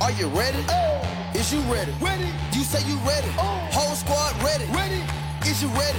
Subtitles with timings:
[0.00, 0.62] Are you ready?
[1.34, 1.90] Is you ready?
[2.00, 2.30] Ready.
[2.52, 3.28] You say you ready.
[3.72, 4.64] Whole squad ready.
[4.72, 5.02] Ready.
[5.42, 5.98] Is you ready?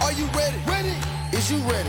[0.00, 0.58] Are you ready?
[0.66, 0.96] Ready.
[1.30, 1.88] Is you ready?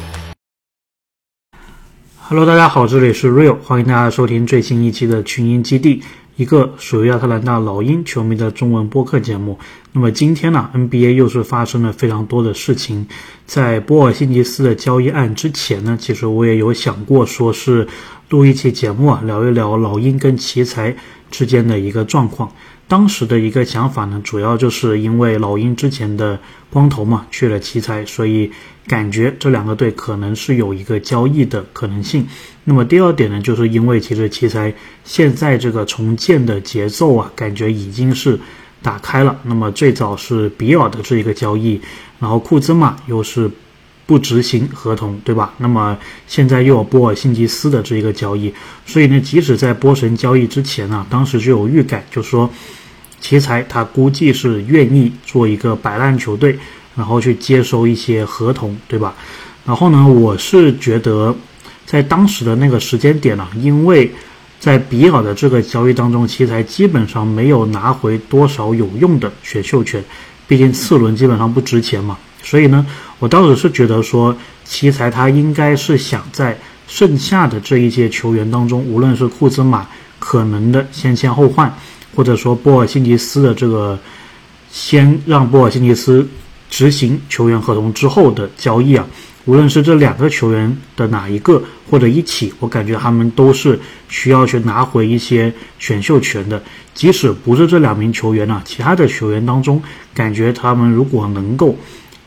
[2.19, 6.03] Hello，大家好，这里是 Real，欢迎大家收听最新一期的群英基地，
[6.35, 9.59] 一个属于亚特兰大老鹰球迷的中文播客节目。
[9.91, 13.07] 那么今天呢，NBA 又是发生了非常多的事情。
[13.45, 17.87] 在波尔辛吉斯的交易案之前呢，其实我也有想过，说是
[18.29, 20.95] 录一期节目啊，聊一聊老鹰跟奇才
[21.29, 22.51] 之间的一个状况。
[22.93, 26.39] 当时的一个想法呢，主要就是因为老鹰之前的
[26.69, 28.51] 光头嘛去了奇才，所以
[28.85, 32.27] 感觉这两个队可能是有一个交易的可能性。
[32.65, 34.71] 那么第二点呢，就是因为其实奇才
[35.03, 38.39] 现在这个重建的节奏啊，感觉已经是
[38.83, 39.35] 打开了。
[39.41, 41.81] 那么最早是比尔的这一个交易，
[42.19, 43.49] 然后库兹马又是。
[44.05, 45.53] 不执行合同，对吧？
[45.59, 45.97] 那么
[46.27, 48.53] 现在又有波尔辛吉斯的这一个交易，
[48.85, 52.47] 所以呢，即使在波神交易之前啊，当时就有预感，就说
[53.23, 56.59] 奇才他估计是愿意做一个摆烂球队，
[56.93, 59.15] 然后去接收一些合同，对吧？
[59.65, 61.33] 然后呢，我是觉得
[61.85, 64.11] 在当时的那个时间点呢，因为
[64.59, 70.03] 在比尔的这个交易当中，奇才基本上没有拿回多少有用的选秀权，
[70.45, 72.17] 毕竟次轮基本上不值钱嘛。
[72.43, 72.85] 所以呢，
[73.19, 76.57] 我当时是觉得说，奇才他应该是想在
[76.89, 79.87] 剩下的这一届球员当中，无论是库兹马
[80.19, 81.73] 可能的先签后换，
[82.15, 83.97] 或者说波尔辛吉斯的这个
[84.71, 86.27] 先让波尔辛吉斯
[86.69, 89.05] 执行球员合同之后的交易啊，
[89.45, 93.79] 无论是这两个球员的哪一个或者一起，我感觉他们都是
[94.09, 96.61] 需要去拿回一些选秀权的。
[96.93, 99.81] 即使不是这两名球员呢，其他的球员当中，
[100.13, 101.75] 感觉他们如果能够。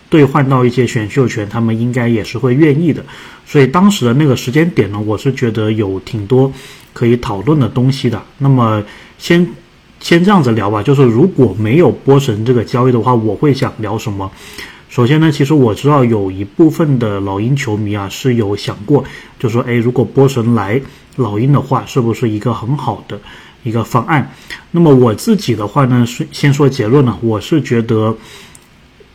[0.09, 3.05] 兑换到一些选秀权，他们应该也是会愿意的。
[3.45, 6.51] 所以当时的那个时间点呢，我是觉得有挺多
[6.93, 8.23] 可以讨论的东西的。
[8.39, 8.81] 那么
[9.19, 9.45] 先
[10.07, 14.31] 先这样子聊吧，就是如果没有波神这个交易的话，我会想聊什么？
[14.89, 19.03] 首先呢，其实我知道有一部分的老鹰球迷啊是有想过，
[19.41, 20.81] 就说，哎，如果波神来
[21.17, 23.19] 老鹰的话，是不是一个很好的
[23.65, 24.31] 一个方案？
[24.71, 28.17] 那么我自己的话呢，是先说结论呢，我是觉得。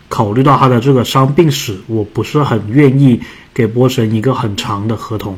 [0.09, 3.17] 考虑到他的这个伤病史，我不是很愿意
[3.53, 5.37] 给波神一个很长的合同。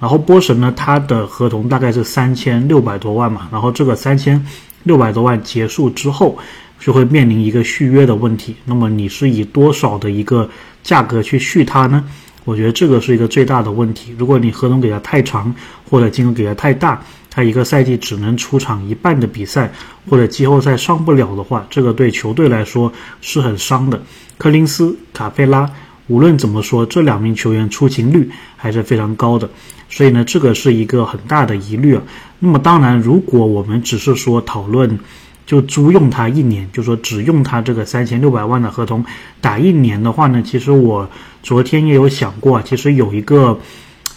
[0.00, 3.46] 然后波神呢，他的合同大概是三千六百多万嘛。
[3.52, 4.44] 然后这个三千
[4.84, 6.38] 六百多万结束之后，
[6.78, 8.54] 就会面临一个续约的问题。
[8.64, 10.48] 那么你是以多少的一个
[10.82, 12.04] 价格去续他呢？
[12.44, 14.14] 我觉得这个是一个最大的问题。
[14.16, 15.54] 如果你合同给他太长，
[15.88, 17.02] 或者金额给他太大。
[17.30, 19.70] 他一个赛季只能出场一半的比赛，
[20.08, 22.90] 或者季后赛上不了的话，这个对球队来说
[23.20, 24.02] 是很伤的。
[24.38, 25.70] 柯林斯、卡佩拉，
[26.08, 29.48] 无论怎么说，这两名球员出勤率还是非常高的，
[29.88, 32.02] 所以呢，这个是一个很大的疑虑啊。
[32.40, 34.98] 那么当然，如果我们只是说讨论
[35.46, 39.04] 就租用他一年，就说只用他这个三千六百万的合同
[39.40, 41.08] 打一年的话呢，其实我
[41.42, 43.58] 昨天也有想过，其实有一个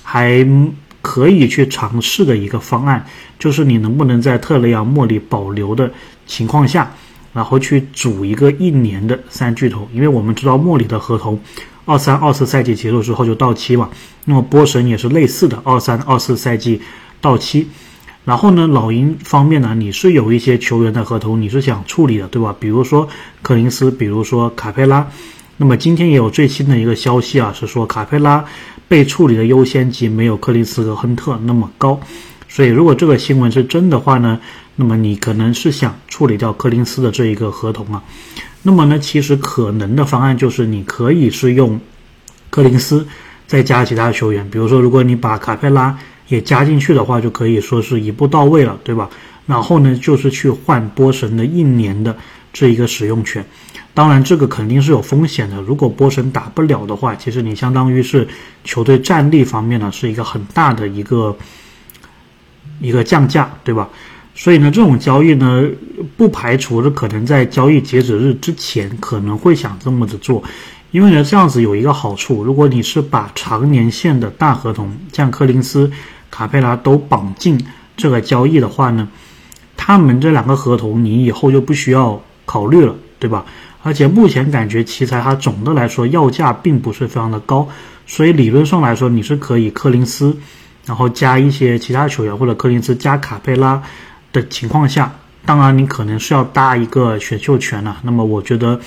[0.01, 0.45] 还。
[1.03, 3.03] 可以去尝试的一个方案，
[3.39, 5.91] 就是你能不能在特雷杨莫里保留的
[6.27, 6.93] 情况下，
[7.33, 11.39] 然后去组一个一年的三巨头，因为我们知道莫里的合同
[11.85, 13.89] 二三二四赛季结束之后就到期嘛，
[14.25, 16.81] 那么波神也是类似的，二三二四赛季
[17.19, 17.67] 到期，
[18.25, 22.55] 然后呢，老鹰方面呢，你是有一些球员的合同你是想处理的，对吧？
[22.59, 23.07] 比如说
[23.41, 25.07] 柯林斯，比如说卡佩拉，
[25.57, 28.45] 那么今天也有最新的一个消息啊，是说卡佩拉。
[28.87, 31.97] 被处理的优先级没有克林斯和亨特那么高，
[32.49, 34.37] 所以如果这个新闻是真的话呢，
[34.81, 38.01] 那么你可能是想处理掉柯林斯的这一个合同啊。
[38.63, 41.79] 那么呢，其实可能的方案就是你可以是用
[42.49, 43.07] 柯林斯
[43.45, 45.95] 再加其他球员，比如说如果你把卡佩拉
[46.29, 49.07] 也加进去的话，就可以说是一步到位了，对吧？
[49.45, 52.17] 然后呢，就是去换波神的一年的
[52.51, 53.45] 这一个使用权。
[53.93, 55.61] 当然，这个肯定是有风险的。
[55.61, 58.27] 如果波神打不了的话，其实你相当于是
[58.63, 61.37] 球队战力方面呢是一个很大的一个
[62.79, 63.87] 一个降价，对吧？
[64.33, 65.63] 所以呢，这种交易呢，
[66.17, 70.41] 不排除是可能在交易截止日之前可能会想这么的做，
[70.91, 75.91] 因为呢，这样子有一个好处，如果你是把长年限的大合同，像柯林斯、
[76.29, 77.59] 卡佩拉都绑进
[77.97, 79.07] 这个交易的话呢，
[79.75, 83.45] 他们这两个合同你以后就不需要考虑了，对吧？
[83.83, 87.67] 而且目前感觉奇才它总的来说要价并不是非常的高，
[88.05, 90.37] 所以理论上来说你是可以柯林斯，
[90.85, 93.81] 然后加一些其他球员或者柯林斯加卡佩拉
[94.31, 95.13] 的情况下，
[95.45, 97.97] 当然你可能是要搭一个选秀权了。
[98.03, 98.79] 那么我觉得，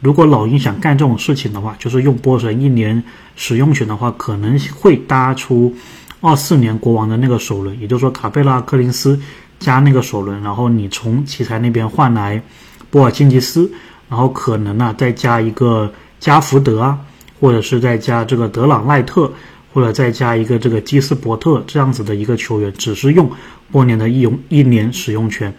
[0.00, 3.02] 如果老鹰想干这种事情的话，就是用波神一年
[3.36, 5.74] 使用权的话，可能会搭出
[6.20, 9.20] 二四年国王的那个首轮，也就是说卡佩拉、柯林斯
[9.58, 12.42] 加那个首轮，然后你从奇才那边换来
[12.90, 13.70] 波尔津吉斯，
[14.08, 16.98] 然后可能呢再加一个加福德啊，
[17.40, 19.30] 或者是再加这个德朗赖特，
[19.72, 23.30] 或者再加一个这个基斯伯特这样子的一个球员，只是用
[23.70, 25.52] 波年的一用一年使用权。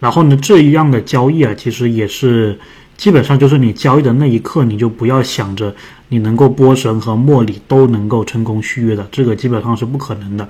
[0.00, 2.58] 然后呢，这一样的交易啊，其实也是
[2.96, 5.74] 基本上就是你交易的那一刻，你就不要想着
[6.08, 10.48] 你能够波神和莫里都能够成功续约的，这个基本上是不可能的。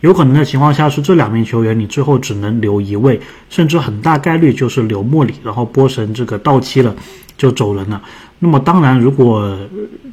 [0.00, 6.94] 有可能的情况下是这两名球员，你最后只能留一位，甚至很大概率就是留莫里，然后波神这个到期了
[7.36, 8.02] 就走人了。
[8.38, 9.58] 那么当然，如果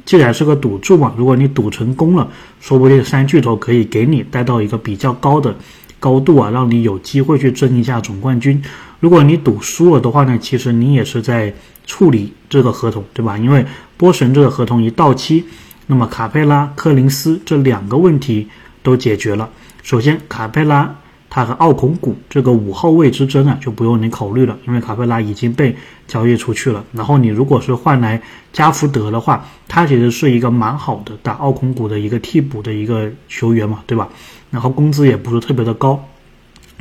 [0.06, 2.26] 既然是个赌注嘛，如果你赌成功了，
[2.60, 5.54] 说不定三巨头可以给你带到一个比较高的
[6.00, 8.62] 高度啊，让你有机会去争一下总冠军。
[9.00, 11.52] 如果你赌输了的话呢，其实你也是在
[11.84, 13.36] 处理这个合同，对吧？
[13.36, 13.66] 因为
[13.98, 15.44] 波神这个合同一到期，
[15.88, 18.48] 那么卡佩拉、科林斯这两个问题
[18.82, 19.50] 都解决了。
[19.82, 20.94] 首先，卡佩拉
[21.28, 25.74] 他和奥孔古这个五号位之争啊，就不用你考虑了，因为卡佩拉已经被
[26.06, 26.84] 交易出去了。
[26.92, 28.20] 然后你如果是换来
[28.52, 34.08] 加福德的话，他其实是一个蛮好的打奥孔古的一个替补的一个球员嘛，对吧？
[34.50, 36.00] 然后工资也不是特别的高。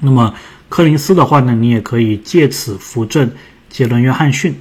[0.01, 0.33] 那么
[0.69, 3.31] 柯林斯的话呢，你也可以借此扶正
[3.69, 4.53] 杰伦约翰逊。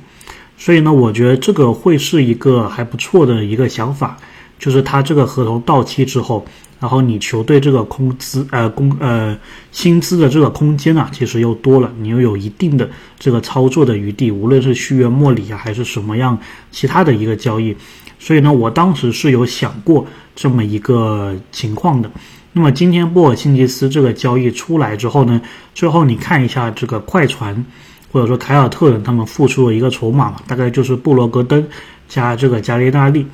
[0.56, 4.16] 所以呢，我觉得这个会是一个还不错的一个想法，
[4.58, 6.46] 就是他这个合同到期之后。
[6.80, 9.38] 然后你球队这个工资呃工呃
[9.70, 12.88] 薪资的这个空间啊，其实又多了，你又有一定的
[13.18, 16.36] 这个操作的余地，无论是续约莫里啊，还是什么样
[16.70, 17.76] 其他的一个交易，
[18.18, 22.10] 所以呢，我当时是有想过这么一个情况的。
[22.52, 25.40] 那么今天波尔辛吉斯这个交易出来之后呢，
[25.74, 27.64] 最后你看一下这个快船
[28.10, 31.62] 或者说凯尔特人他们付出了一个筹码嘛，大概就是布罗格登
[32.08, 33.26] 加这个加利纳利。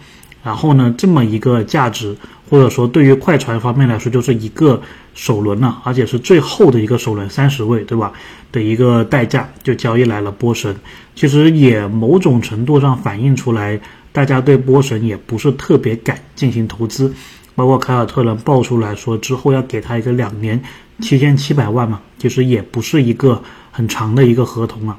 [0.46, 2.16] 然后呢，这么一个价值，
[2.48, 4.81] 或者说对于快船方面来说，就是一个
[5.12, 8.12] 首轮了，而且是最后的一个首轮三十位，对吧？
[8.52, 10.76] 的一个代价就交易来了波神，
[11.16, 13.81] 其实也某种程度上反映出来，
[14.12, 17.12] 大家对波神也不是特别敢进行投资，
[17.56, 20.62] 包括凯尔特人爆出来说之后要给他一个两年
[21.00, 24.96] 七千七百万嘛，其实也不是一个很长的一个合同啊，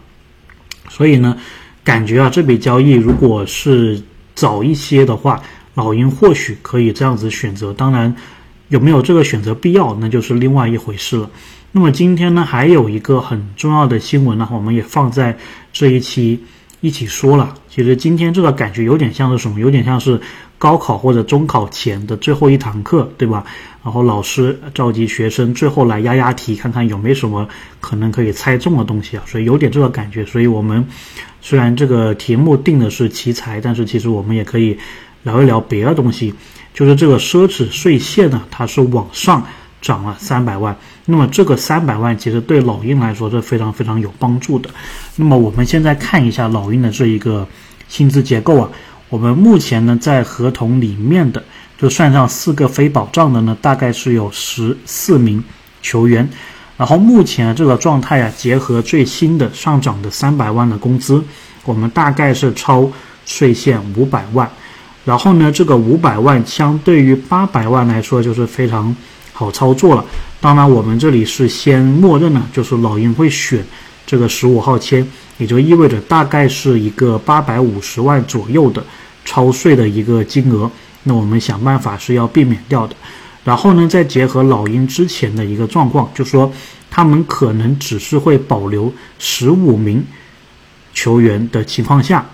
[0.89, 1.37] 所以呢，
[1.85, 4.01] 感觉啊这笔交易如果是。
[4.37, 5.41] 早一些的话，
[5.73, 7.73] 老鹰或许可以这样子选择。
[7.73, 8.15] 当然，
[8.69, 11.27] 有没有这个选择必要，那就是另外一回事了。
[11.71, 15.35] 那么今天呢，还有一个很重要的新闻呢，我们也放在
[15.73, 16.39] 这一期
[16.81, 17.55] 一起说了。
[17.67, 19.59] 其实今天这个感觉有点像是什么？
[19.59, 20.21] 有点像是
[20.57, 23.45] 高考或者中考前的最后一堂课，对吧？
[23.83, 27.47] 然后老师召集学生，最后来压压题，看看有没有什么
[27.79, 29.23] 可能可以猜中的东西啊。
[29.25, 30.25] 所以有点这个感觉。
[30.25, 30.85] 所以我们。
[31.39, 34.77] 虽然这个题目定的是奇才，但是其实我们也可以
[35.23, 36.33] 聊一聊别的东西。
[36.73, 39.45] 就是这个奢侈税线呢，它是往上
[39.79, 40.75] 涨了三百万。
[41.05, 44.69] 那么这个三百万其实对老鹰来说是非常非常有帮助的。
[45.15, 47.47] 那么我们现在看一下老鹰的这一个
[47.87, 48.69] 薪资结构啊，
[49.09, 51.43] 我们目前呢在合同里面的，
[51.77, 55.43] 就算上四个非保障的呢，大概是有十四名
[55.81, 56.27] 球员。
[56.75, 61.23] 然后目前这个状态啊，结合最新的上涨的三百万的工资，
[61.63, 62.87] 我们大概是超
[63.25, 64.47] 税线五百万。
[65.05, 68.95] 然后呢，这个五百万相对于八百万来说，就是非常
[69.31, 70.03] 好操作了。
[70.41, 73.65] 当然，我们这里是先默认呢，就是老鹰会选
[74.07, 75.05] 这个十五号签，
[75.37, 78.83] 也就意味着大概是一个八百五十万左右的
[79.23, 80.71] 超税的一个金额。
[81.03, 82.95] 那我们想办法是要避免掉的。
[83.43, 86.51] 然后呢，再结合老鹰之前的一个状况，就说
[86.89, 90.03] 他们可能只是会保留十五名
[90.93, 92.25] 球员的情况下，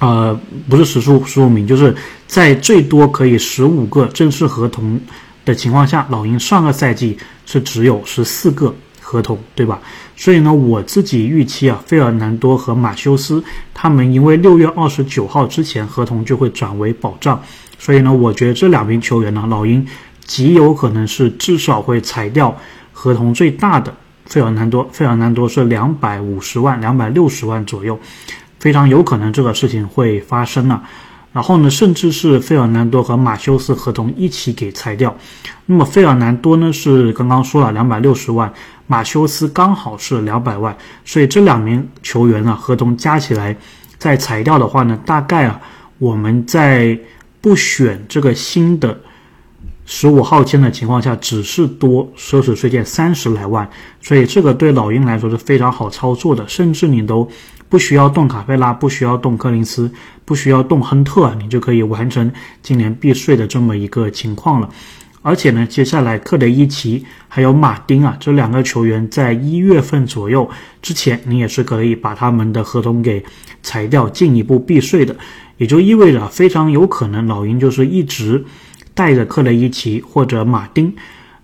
[0.00, 0.36] 呃，
[0.68, 1.94] 不是十数十五名，就是
[2.26, 5.00] 在最多可以十五个正式合同
[5.44, 8.74] 的情况下，老鹰上个赛季是只有十四个
[9.04, 9.78] 合同，对吧？
[10.16, 13.44] 所以呢，我自己预期啊，费尔南多和马修斯
[13.74, 17.40] 他们因为六月二十九号之前合同就会转为保障，
[17.78, 19.86] 所以呢，我觉得这两名球员呢，老鹰。
[20.26, 22.56] 极有可能是至少会裁掉
[22.94, 23.94] 合同最大的
[24.24, 28.00] 费尔南多，费尔南多是两百五十万、两百六十万左右，
[28.58, 30.82] 非常有可能这个事情会发生了。
[31.34, 35.14] 然后呢，甚至是费尔南多和马修斯合同一起给裁掉。
[35.66, 38.50] 那么费尔南多呢是刚刚说了两百六十万，
[38.86, 40.74] 马修斯刚好是两百万，
[41.04, 43.54] 所以这两名球员呢合同加起来
[43.98, 45.60] 再裁掉的话呢，大概啊
[45.98, 46.98] 我们在
[47.40, 48.98] 不选这个新的。
[49.86, 53.68] 十五号签的情况下，只是多奢侈税件三十来万，
[54.00, 57.28] 所以这个对老鹰来说是非常好操作的，甚至你都
[57.74, 59.90] 不需要动卡佩拉，不需要动柯林斯，
[60.24, 62.30] 不需要动亨特，你就可以完成
[62.62, 64.70] 今年避税的这么一个情况了。
[65.22, 70.48] 而且呢，接下来克雷伊奇还有马丁啊这两个球员在一月份左右
[70.82, 73.20] 之前，你也是可以把他们的合同给
[73.64, 75.16] 裁掉，进一步避税的。
[75.56, 78.44] 也就意味着非常有可能老鹰就是一直
[78.94, 80.94] 带着克雷伊奇或者马丁，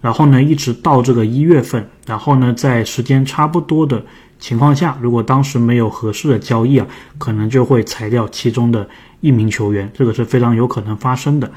[0.00, 4.00] 然后呢一直到这个一月份，然后呢在时间差不多的
[4.40, 6.86] 情况下，如果当时没有合适的交易啊，
[7.18, 8.88] 可能就会裁掉其中的
[9.20, 11.52] 一名球员，这个是非常有可能发生的。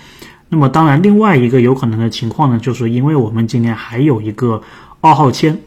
[0.49, 4.61] 那么，当然，另外一个有可能的情况呢，就是因为我们今年还有一个
[5.01, 5.57] 二号签，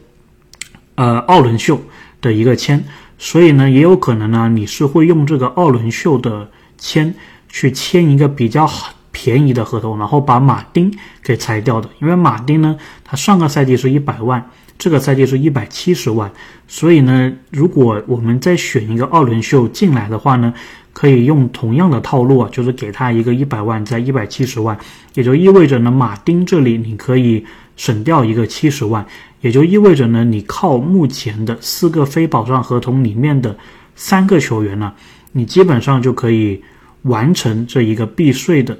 [0.95, 1.81] 呃，奥伦秀
[2.21, 2.81] 的一个签，
[3.17, 7.13] 所以呢，也有可能呢，你是会用这个奥伦秀的签
[7.49, 8.69] 去签一个比较
[9.11, 11.89] 便宜的合同，然后把马丁给裁掉的。
[11.99, 16.31] 因为马丁呢，他上个赛季是一百万，这个赛季是一百七十万，
[16.67, 20.53] 所以呢，如果我们再选一个奥伦秀进来的话呢。
[20.93, 24.75] 可以用同样的套路啊，就是给他一个一百万，在一百七十万，
[25.13, 29.05] 也就意味着呢，马丁这里你可以省掉一个七十万，
[29.41, 33.55] 也就意味着呢，你靠目前的四个非保障合同里面的
[33.93, 34.91] 三个球员呢，
[35.33, 36.59] 你基本上就可以
[37.03, 38.75] 完成这一个避税的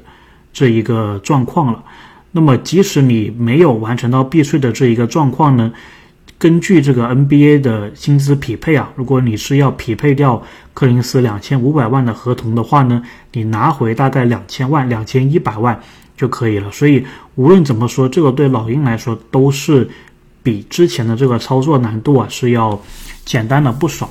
[0.52, 1.84] 这一个状况了。
[2.38, 5.74] 那么，即使你没有完成到避税的这一个状况呢？
[6.38, 10.40] 根据这个 NBA 的薪资匹配啊，如果你是要匹配掉
[10.76, 13.02] 柯林斯两千五百万的合同的话呢，
[13.34, 15.82] 你拿回大概两千万、两千一百万
[16.16, 16.72] 就可以了。
[16.72, 17.04] 所以
[17.34, 19.90] 无论怎么说，这个对老鹰来说都是
[20.44, 22.80] 比之前的这个操作难度啊是要
[23.26, 24.08] 简单了不少。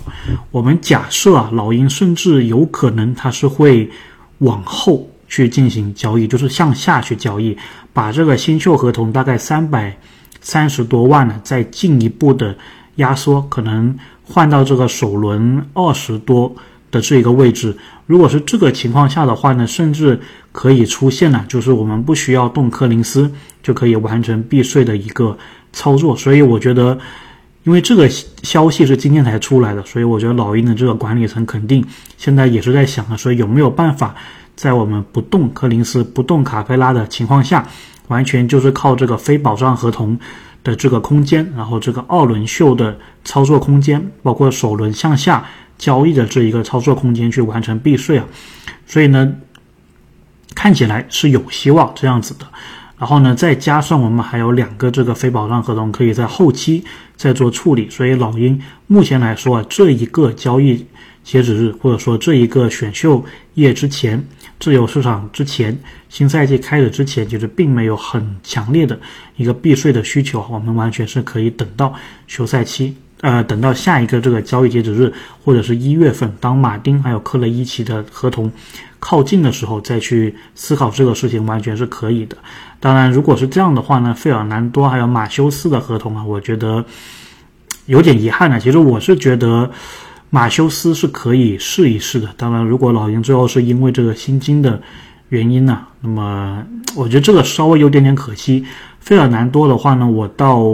[0.51, 3.89] 我们假设啊，老鹰甚至有可能它是会
[4.39, 7.57] 往后去进行交易，就是向下去交易，
[7.93, 9.97] 把这个新秀合同大概三百。
[10.43, 12.57] 三十多万呢，再进一步的
[12.97, 16.55] 压缩，可能换到这个首轮二十多
[16.89, 17.77] 的这一个位置。
[18.07, 20.21] 如果是这个情况下的话呢，甚至
[20.53, 23.29] 可以出现了，就是我们不需要动柯林斯
[23.61, 25.37] 就可以完成避税的一个
[25.73, 26.17] 操作。
[26.17, 26.97] 所以我觉得，
[27.65, 31.85] 因为这个消息是今天才出来的，所以我觉得老鹰的这个管理层肯定
[32.17, 34.15] 现在也是在想啊，说有没有办法
[34.57, 37.65] 在我们不动柯林斯、不动卡佩拉的情况下。
[38.09, 40.17] 完全就是靠这个非保障合同
[40.63, 45.45] 的这个空间，然后这个二轮秀的操作空间，包括首轮向下
[45.77, 48.25] 交易的这一个操作空间去完成避税啊，
[48.87, 49.35] 所以呢，
[50.55, 52.47] 看起来是有希望这样子的。
[52.97, 56.85] 然后呢，再加上我们还有两个这个非保障合同可以在后期
[57.17, 60.87] 再做处理，所以老鹰目前来说啊，这一个交易
[61.27, 63.23] 截止日或者说这一个选秀
[63.55, 64.25] 夜之前。
[64.59, 65.79] 自由市场之前，
[66.09, 68.99] 新赛季开始之前，其实并没有很强烈的
[69.37, 71.93] 一个避税的需求，我们完全是可以等到
[72.27, 75.13] 休赛期，呃，等到下一个这个交易截止日，
[75.45, 78.51] 或者是一月份，当马丁还有克雷伊奇的合同
[78.99, 82.39] 靠近的时候，再去思考这个事情，完全是可以的。
[82.81, 86.83] 当然，如果是这样的话呢，费尔南多还有马修斯的合同啊，我觉得
[87.85, 88.59] 有点遗憾呢。
[88.59, 89.71] 其实我是觉得。
[90.29, 94.83] 马修斯是可以试一试的，当然，如果老鹰最后是因为这个薪金的
[95.29, 96.63] 原因呢，那么
[96.97, 98.65] 我觉得这个稍微有点点可惜。
[99.01, 100.65] 费尔南多的话呢，我倒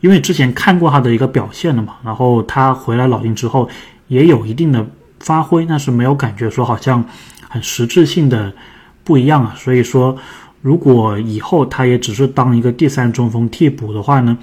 [0.00, 3.68] 因为之前看过他的一个表现了嘛，然后他回来老鹰之后
[4.06, 4.86] 也有一定的
[5.18, 7.04] 发挥，但是没有感觉说好像
[7.48, 8.52] 很实质性的
[9.02, 9.54] 不一样啊。
[9.56, 10.16] 所以说，
[10.60, 14.38] 如果以后他也只是当一个第三中锋替补的话呢，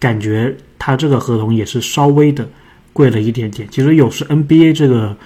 [0.00, 2.46] 感觉他这个合同也是稍微的。
[2.92, 5.16] 贵了一点点，其实有时 NBA 这个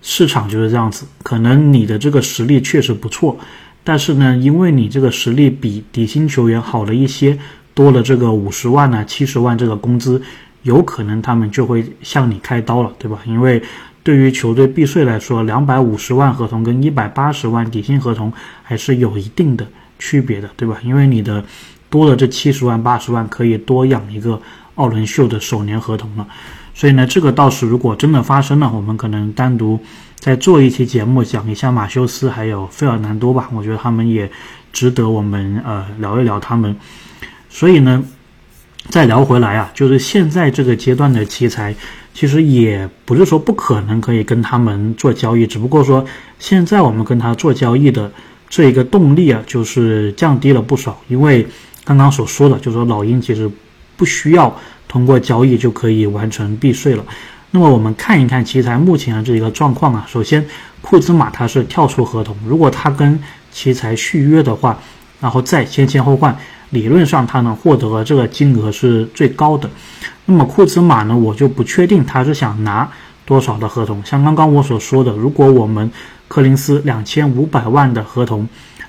[0.00, 3.38] 市场就是这样子，可能你的这个实力确实不错，
[3.84, 7.38] 但是呢，因为你这个实力比底薪球员好了一些，
[7.74, 10.22] 多了这个五十万呢、七十万这个工资，
[10.62, 13.18] 有可能他们就会向你开刀了，对吧？
[13.26, 13.62] 因为
[14.02, 18.32] 对于球队避税来说，两百五十万合同跟一百八十万底薪合同
[18.62, 19.66] 还是有一定的
[19.98, 20.78] 区别的，对吧？
[20.84, 21.44] 因为你的
[21.88, 24.40] 多了这七十万、八十万，可以多养一个
[24.74, 26.26] 奥伦秀的首年合同了。
[26.74, 29.78] 所以呢，这个倒是如果真的发生了，我们可能单独
[30.16, 33.48] 再做一期节目讲一下马修斯还有费尔南多吧。
[33.52, 34.30] 我觉得他们也
[34.72, 36.74] 值得我们呃聊一聊他们。
[37.50, 38.02] 所以呢，
[38.88, 41.74] 再聊回来啊，就是现在这个阶段的奇才，
[42.14, 46.04] 其实也不是说不可能可以跟他们做交易，只不过说
[46.38, 48.10] 现在我们跟他做交易的
[48.48, 50.98] 这一个动力啊，就是降低了不少。
[51.08, 51.46] 因为
[51.84, 53.48] 刚刚所说的，就是说老鹰其实
[53.96, 54.58] 不需要。
[54.92, 57.02] 通过交易就可以完成避税了。
[57.50, 60.04] 那么我们看一看奇才目前的这一个状况啊。
[60.06, 60.46] 首先，
[60.82, 63.18] 库兹马他是跳出合同，如果他跟
[63.50, 64.78] 奇才续约的话，
[65.18, 66.36] 然后再先签后换，
[66.68, 69.70] 理论上他能获得这个金额是最高的。
[70.26, 72.86] 那么库兹马呢，我就不确定他是想拿
[73.24, 74.04] 多少的合同。
[74.04, 75.90] 像刚刚我所说的，如果我们
[76.28, 78.46] 柯林斯两千五百万的合同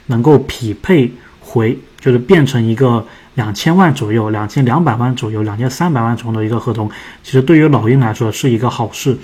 [0.07, 1.09] 能够匹配。
[1.45, 3.05] 回，就是变成一个
[3.35, 6.91] 两千万左右、两千两百万左右、两千三百万左右的一个合同，
[7.23, 9.17] 其实对于老鹰来说是一个好事。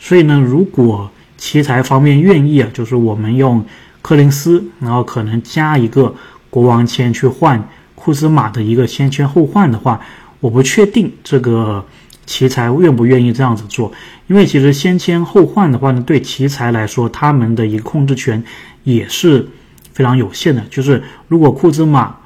[0.00, 3.64] 所以呢，如果奇才方面愿意啊，就是我们用
[4.02, 6.12] 柯林斯，然后可能加一个
[6.50, 10.00] 国王签去换库兹马的一个先签后换的话，
[10.40, 11.86] 我不确定这个
[12.26, 13.92] 奇才愿不愿意这样子做，
[14.26, 18.42] 因为其实先签后换的话呢，对奇才来说，他们的一个控制权
[18.82, 19.46] 也是
[19.92, 20.60] 非常有限的。
[20.68, 22.16] 就是如果库兹马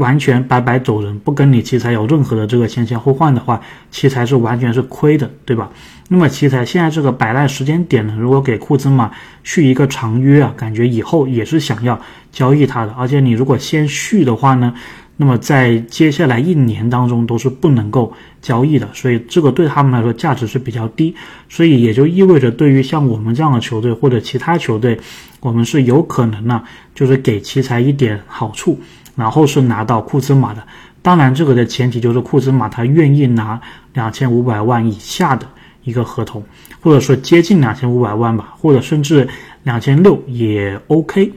[0.00, 5.70] 完全白白走人，不跟你奇才有任何的这个先签后换的话，奇才是完全是亏的，对吧？
[6.08, 9.12] 那么奇才现在这个摆烂时间点呢，如果给库兹马
[9.44, 12.00] 续一个长约啊，感觉以后也是想要
[12.32, 12.92] 交易他的。
[12.98, 14.74] 而且你如果先续的话呢，
[15.18, 21.14] 那么在接下来一年当中都是不能够交易的，所以这个对他们来说价值是比较低。
[21.48, 24.98] 所以也就意味着，对于像我们这样的球队或者其他球队，
[25.40, 26.62] 我们是有可能呢，
[26.94, 28.80] 就是给奇才一点好处，
[29.20, 30.66] 然后是拿到库兹马的。
[31.00, 33.60] 当然，这个的前提就是库兹马他愿意拿
[33.92, 35.46] 两千五百万以下的。
[35.82, 36.44] 一个合同，
[36.82, 39.26] 或者说接近两千五百万吧，或者甚至
[39.62, 41.32] 两千六也 OK，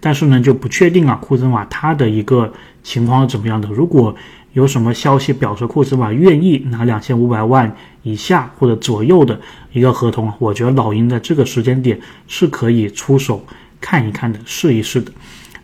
[0.00, 1.14] 但是呢就不确定啊。
[1.22, 3.68] 库兹马他的一个情况是怎么样的？
[3.68, 4.12] 如果
[4.52, 7.72] 有什么消息表示库兹马愿意拿两千五百万
[8.02, 9.40] 以下或者左右的
[9.72, 13.46] 一个合同，我觉得老鹰在这个时间点是可以出手
[13.80, 15.12] 看一看的，试一试的。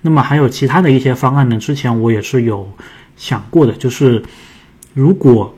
[0.03, 1.59] 那么还有其他的一些方案呢？
[1.59, 2.69] 之前我也是有
[3.17, 4.23] 想过的，就是
[4.95, 5.55] 如果。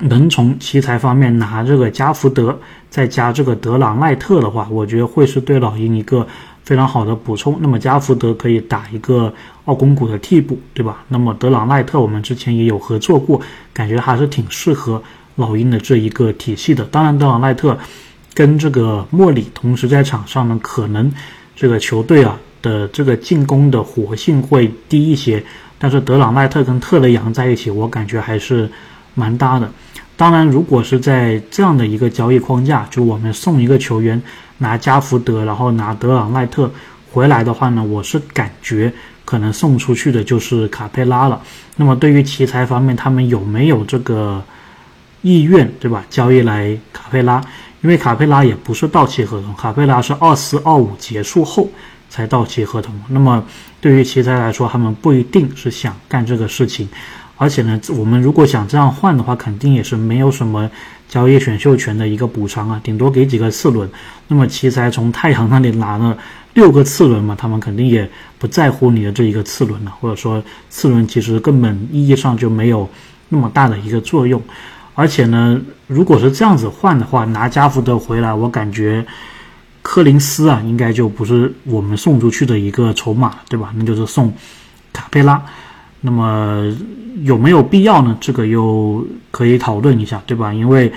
[0.00, 2.56] 能从奇才方面拿这个加福德，
[2.88, 6.24] 再加这个德朗赖特的话，我觉得会是对老鹰一个
[6.62, 7.58] 非常好的补充。
[7.60, 11.02] 那么加福德可以打一个奥公古的替补，对吧？
[11.08, 13.40] 那么德朗赖特我们之前也有合作过，
[13.72, 15.02] 感觉还是挺适合
[15.34, 16.84] 老鹰的这一个体系的。
[16.84, 17.76] 当然，德朗赖特
[18.34, 21.12] 跟这个莫里同时在场上呢，可能
[21.56, 25.42] 这个球队啊的这个进攻的活性会低一些。
[25.78, 28.68] 但是德朗赖特跟特雷杨在一起，我感觉还是
[29.14, 29.70] 蛮搭的。
[30.16, 34.20] 当然，如果是在这样的一个交易框架，就我们送一个球员
[34.58, 36.68] 拿加福德，然后拿德朗赖特
[37.12, 38.92] 回来的话呢，我是感觉
[39.24, 41.40] 可能送出去的就是卡佩拉了。
[41.76, 44.42] 那么对于奇才方面，他们有没有这个
[45.22, 46.04] 意愿，对吧？
[46.10, 47.40] 交易来卡佩拉，
[47.82, 51.68] 因为卡佩拉也不是到期合同，卡佩拉是二四二五结束后
[52.08, 52.94] 才到期合同。
[53.08, 53.44] 那么
[53.80, 56.88] 对于奇才来说，他们不一定是想干这个事情。
[57.36, 60.68] 而且呢，我们如果想这样换的话，肯定也是没有什么
[61.08, 63.88] 交易选秀权的一个补偿啊，顶多给几个次轮。
[64.26, 66.18] 那么奇才从太阳那里拿了
[66.54, 72.90] 六个次轮嘛，他们肯定也不在乎你的这一个次轮了，或者说次轮其实根本意义上就没有
[73.28, 74.42] 那么大的一个作用。
[74.96, 79.06] 而且呢，如果是这样子换的话，拿加福德回来，我感觉
[79.90, 83.72] 柯林斯啊，应该就不是我们送出去的一个筹码，对吧？
[83.74, 84.30] 那就是送
[84.92, 85.42] 卡佩拉。
[86.02, 86.62] 那么
[87.22, 88.14] 有没有必要呢？
[88.20, 90.52] 这个又可以讨论一下，对吧？
[90.52, 90.92] 因为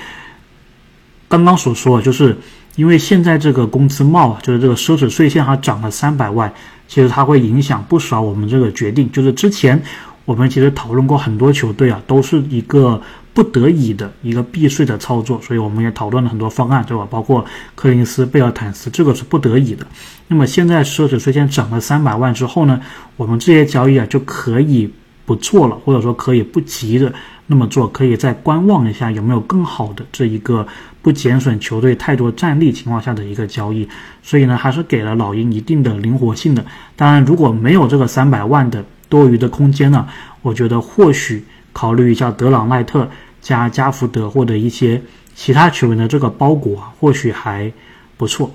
[1.30, 2.38] 刚刚所说，就是
[2.76, 6.54] 因为现在这个工资帽啊，就是这个奢侈税线还涨了三百万，
[6.90, 9.10] 其实它会影响不少我们这个决定。
[9.14, 9.82] 就是之前
[10.26, 13.02] 我们其实讨论过很多球队啊，都是一个
[13.34, 17.08] 不得已的一个避税的操作，所以我们也讨论了很多方案，对吧？
[17.10, 19.86] 包括柯林斯、贝尔坦斯，这个是不得已的。
[20.28, 22.82] 那么现在奢侈税线涨了三百万之后呢，
[23.16, 24.92] 我们这些交易啊就可以
[25.26, 27.14] 不做了，或者说可以不急着
[27.48, 30.68] 那么做，可以再观望一下有没有更好的这一个
[31.02, 33.88] 不减损球队太多战力情况下的一个交易。
[34.22, 36.66] 所以呢，还是给了老鹰一定的灵活性的。
[36.98, 40.06] 当然，如果没有这个三百万的多余的空间呢，
[40.42, 43.10] 我觉得或许考虑一下德朗赖特
[43.42, 45.02] 加加福德或者一些
[45.36, 47.72] 其他球员的这个包裹，或许还
[48.18, 48.52] 不错。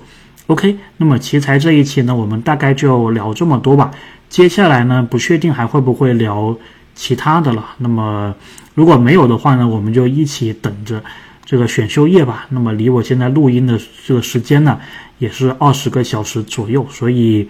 [0.47, 3.91] OK，那么奇才这一期呢，我们大概就聊这么多吧。
[4.29, 6.55] 接下来呢，不确定还会不会聊
[6.95, 7.65] 其他的了。
[7.79, 8.33] 那么
[8.73, 11.03] 如果没有的话呢，我们就一起等着
[11.43, 12.45] 这个选秀夜吧。
[12.49, 14.79] 那么离我现在录音的这个时间呢，
[15.17, 17.49] 也是二十个小时左右，所以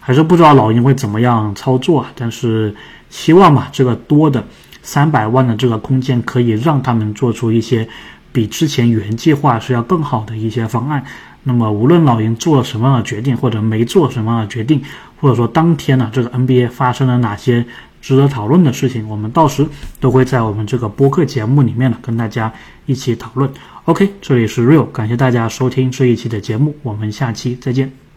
[0.00, 2.12] 还是不知道老鹰会怎么样操作啊。
[2.14, 2.74] 但是
[3.08, 4.46] 希望嘛，这个多的
[4.82, 7.88] 三百万的这个空间，可以让他们做出一些
[8.32, 11.04] 比之前原计划是要更好的一些方案。
[11.44, 14.82] 那么，无论老鹰做了什么样的决定，或者没做什么样的决定，
[15.20, 17.64] 或者说当天呢，这个 NBA 发生了哪些
[18.02, 19.66] 值得讨论的事情，我们到时
[19.98, 22.52] 都会在我们这个播客节目里面呢，跟大家
[22.84, 23.50] 一起讨论。
[23.84, 28.07] OK，这里是 Real，感谢大家收听这一期的节目，我们下期再见。